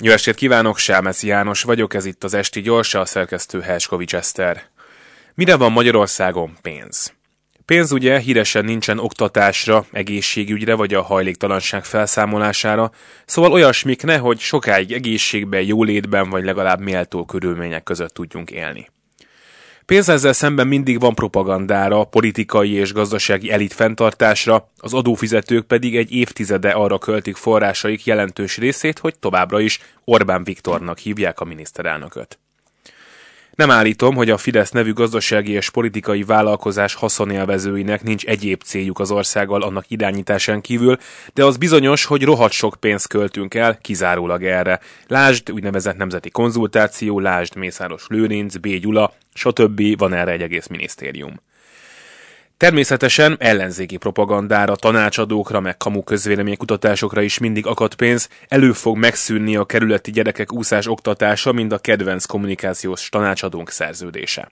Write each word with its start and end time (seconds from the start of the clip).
Jó 0.00 0.12
estét 0.12 0.34
kívánok, 0.34 0.78
Sámeszi 0.78 1.26
János 1.26 1.62
vagyok, 1.62 1.94
ez 1.94 2.04
itt 2.04 2.24
az 2.24 2.34
Esti 2.34 2.60
Gyorsa, 2.60 3.00
a 3.00 3.04
szerkesztő 3.04 3.60
Helskovics 3.60 4.14
Eszter. 4.14 4.62
Mire 5.34 5.56
van 5.56 5.72
Magyarországon 5.72 6.56
pénz? 6.62 7.12
Pénz 7.64 7.92
ugye 7.92 8.18
híresen 8.18 8.64
nincsen 8.64 8.98
oktatásra, 8.98 9.86
egészségügyre 9.92 10.74
vagy 10.74 10.94
a 10.94 11.02
hajléktalanság 11.02 11.84
felszámolására, 11.84 12.90
szóval 13.26 13.52
olyasmikne, 13.52 14.18
hogy 14.18 14.38
sokáig 14.38 14.92
egészségben, 14.92 15.62
jólétben 15.62 16.30
vagy 16.30 16.44
legalább 16.44 16.80
méltó 16.80 17.24
körülmények 17.24 17.82
között 17.82 18.14
tudjunk 18.14 18.50
élni. 18.50 18.88
Pénz 19.88 20.08
ezzel 20.08 20.32
szemben 20.32 20.66
mindig 20.66 21.00
van 21.00 21.14
propagandára, 21.14 22.04
politikai 22.04 22.72
és 22.72 22.92
gazdasági 22.92 23.50
elit 23.50 23.72
fenntartásra, 23.72 24.70
az 24.76 24.94
adófizetők 24.94 25.66
pedig 25.66 25.96
egy 25.96 26.12
évtizede 26.12 26.70
arra 26.70 26.98
költik 26.98 27.36
forrásaik 27.36 28.04
jelentős 28.04 28.56
részét, 28.56 28.98
hogy 28.98 29.18
továbbra 29.18 29.60
is 29.60 29.80
Orbán 30.04 30.44
Viktornak 30.44 30.98
hívják 30.98 31.40
a 31.40 31.44
miniszterelnököt. 31.44 32.38
Nem 33.58 33.70
állítom, 33.70 34.14
hogy 34.14 34.30
a 34.30 34.36
Fidesz 34.36 34.70
nevű 34.70 34.92
gazdasági 34.92 35.52
és 35.52 35.70
politikai 35.70 36.22
vállalkozás 36.22 36.94
haszonélvezőinek 36.94 38.02
nincs 38.02 38.24
egyéb 38.24 38.62
céljuk 38.62 38.98
az 38.98 39.10
országgal 39.10 39.62
annak 39.62 39.84
irányításán 39.90 40.60
kívül, 40.60 40.98
de 41.34 41.44
az 41.44 41.56
bizonyos, 41.56 42.04
hogy 42.04 42.24
rohadt 42.24 42.52
sok 42.52 42.76
pénzt 42.80 43.08
költünk 43.08 43.54
el 43.54 43.78
kizárólag 43.78 44.44
erre. 44.44 44.80
Lásd 45.06 45.50
úgynevezett 45.50 45.96
nemzeti 45.96 46.30
konzultáció, 46.30 47.20
lásd 47.20 47.56
Mészáros 47.56 48.04
Lőrinc, 48.08 48.56
B. 48.56 48.68
Gyula, 48.68 49.12
stb. 49.34 49.98
van 49.98 50.14
erre 50.14 50.30
egy 50.30 50.42
egész 50.42 50.66
minisztérium. 50.66 51.40
Természetesen 52.58 53.36
ellenzéki 53.38 53.96
propagandára, 53.96 54.76
tanácsadókra, 54.76 55.60
meg 55.60 55.76
kamu 55.76 56.02
közvéleménykutatásokra 56.02 57.20
is 57.20 57.38
mindig 57.38 57.66
akadt 57.66 57.94
pénz, 57.94 58.28
elő 58.48 58.72
fog 58.72 58.96
megszűnni 58.96 59.56
a 59.56 59.64
kerületi 59.64 60.10
gyerekek 60.10 60.52
úszás 60.52 60.86
oktatása, 60.86 61.52
mint 61.52 61.72
a 61.72 61.78
kedvenc 61.78 62.24
kommunikációs 62.24 63.08
tanácsadónk 63.08 63.70
szerződése. 63.70 64.50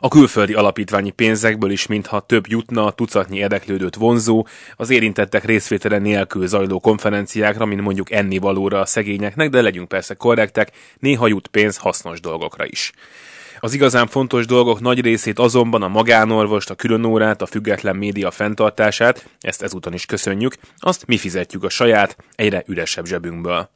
A 0.00 0.08
külföldi 0.08 0.54
alapítványi 0.54 1.10
pénzekből 1.10 1.70
is 1.70 1.86
mintha 1.86 2.20
több 2.20 2.44
jutna 2.48 2.84
a 2.84 2.92
tucatnyi 2.92 3.36
érdeklődőt 3.36 3.94
vonzó, 3.94 4.46
az 4.76 4.90
érintettek 4.90 5.44
részvétele 5.44 5.98
nélkül 5.98 6.46
zajló 6.46 6.80
konferenciákra, 6.80 7.64
mint 7.64 7.80
mondjuk 7.80 8.10
ennivalóra 8.10 8.80
a 8.80 8.86
szegényeknek, 8.86 9.50
de 9.50 9.62
legyünk 9.62 9.88
persze 9.88 10.14
korrektek, 10.14 10.70
néha 10.98 11.26
jut 11.26 11.46
pénz 11.48 11.76
hasznos 11.76 12.20
dolgokra 12.20 12.64
is. 12.66 12.92
Az 13.60 13.74
igazán 13.74 14.06
fontos 14.06 14.46
dolgok 14.46 14.80
nagy 14.80 15.00
részét 15.00 15.38
azonban 15.38 15.82
a 15.82 15.88
magánorvost, 15.88 16.70
a 16.70 16.74
különórát, 16.74 17.42
a 17.42 17.46
független 17.46 17.96
média 17.96 18.30
fenntartását, 18.30 19.28
ezt 19.40 19.62
ezúton 19.62 19.92
is 19.92 20.06
köszönjük, 20.06 20.54
azt 20.76 21.06
mi 21.06 21.16
fizetjük 21.16 21.64
a 21.64 21.68
saját, 21.68 22.16
egyre 22.34 22.62
üresebb 22.66 23.04
zsebünkből. 23.06 23.70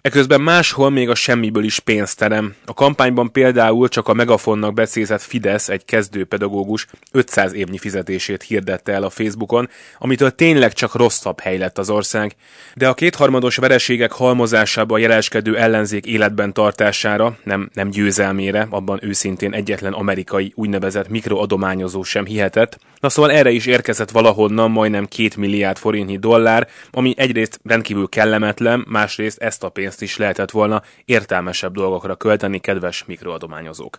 Eközben 0.00 0.40
máshol 0.40 0.90
még 0.90 1.08
a 1.08 1.14
semmiből 1.14 1.64
is 1.64 1.78
pénzt 1.78 2.18
terem. 2.18 2.54
A 2.64 2.74
kampányban 2.74 3.32
például 3.32 3.88
csak 3.88 4.08
a 4.08 4.12
megafonnak 4.12 4.74
becézett 4.74 5.22
Fidesz 5.22 5.68
egy 5.68 5.84
kezdőpedagógus 5.84 6.86
500 7.12 7.52
évnyi 7.52 7.78
fizetését 7.78 8.42
hirdette 8.42 8.92
el 8.92 9.02
a 9.02 9.10
Facebookon, 9.10 9.68
amitől 9.98 10.30
tényleg 10.30 10.72
csak 10.72 10.94
rosszabb 10.94 11.40
hely 11.40 11.58
lett 11.58 11.78
az 11.78 11.90
ország. 11.90 12.36
De 12.74 12.88
a 12.88 12.94
kétharmados 12.94 13.56
vereségek 13.56 14.12
halmozásába 14.12 14.98
jeleskedő 14.98 15.56
ellenzék 15.56 16.06
életben 16.06 16.52
tartására, 16.52 17.38
nem, 17.44 17.70
nem 17.72 17.90
győzelmére, 17.90 18.66
abban 18.70 18.98
őszintén 19.02 19.52
egyetlen 19.52 19.92
amerikai 19.92 20.52
úgynevezett 20.54 21.08
mikroadományozó 21.08 22.02
sem 22.02 22.24
hihetett. 22.24 22.78
Na 23.00 23.08
szóval 23.08 23.30
erre 23.30 23.50
is 23.50 23.66
érkezett 23.66 24.10
valahonnan 24.10 24.70
majdnem 24.70 25.06
két 25.06 25.36
milliárd 25.36 25.76
forintnyi 25.76 26.18
dollár, 26.18 26.68
ami 26.90 27.14
egyrészt 27.16 27.60
rendkívül 27.64 28.08
kellemetlen, 28.08 28.84
másrészt 28.88 29.38
ezt 29.38 29.64
a 29.64 29.68
pénzt 29.68 29.87
pénzt 29.88 30.02
is 30.02 30.16
lehetett 30.16 30.50
volna 30.50 30.82
értelmesebb 31.04 31.72
dolgokra 31.72 32.16
költeni, 32.16 32.58
kedves 32.58 33.04
mikroadományozók. 33.04 33.96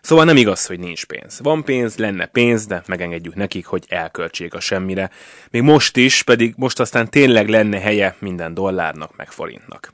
Szóval 0.00 0.24
nem 0.24 0.36
igaz, 0.36 0.66
hogy 0.66 0.78
nincs 0.78 1.06
pénz. 1.06 1.40
Van 1.42 1.64
pénz, 1.64 1.96
lenne 1.96 2.26
pénz, 2.26 2.66
de 2.66 2.82
megengedjük 2.86 3.34
nekik, 3.34 3.66
hogy 3.66 3.84
elköltsék 3.88 4.54
a 4.54 4.60
semmire. 4.60 5.10
Még 5.50 5.62
most 5.62 5.96
is, 5.96 6.22
pedig 6.22 6.54
most 6.56 6.80
aztán 6.80 7.10
tényleg 7.10 7.48
lenne 7.48 7.80
helye 7.80 8.16
minden 8.18 8.54
dollárnak 8.54 9.16
meg 9.16 9.30
forintnak. 9.30 9.92